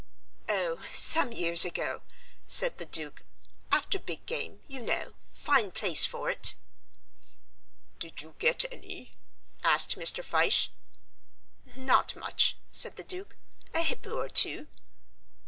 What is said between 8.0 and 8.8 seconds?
you get